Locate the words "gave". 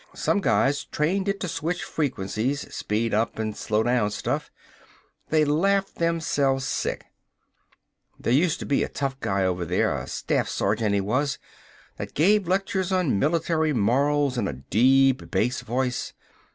12.15-12.47